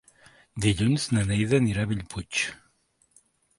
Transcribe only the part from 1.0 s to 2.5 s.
na Neida anirà a Bellpuig.